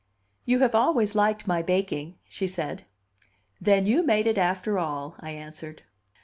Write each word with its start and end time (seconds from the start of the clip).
"You 0.45 0.61
have 0.61 0.73
always 0.73 1.13
liked 1.13 1.45
my 1.45 1.61
baking," 1.61 2.15
she 2.27 2.47
said. 2.47 2.85
"Then 3.61 3.85
you 3.85 4.01
made 4.03 4.25
it 4.25 4.39
after 4.39 4.79
all," 4.79 5.13
I 5.19 5.29
answered. 5.29 5.83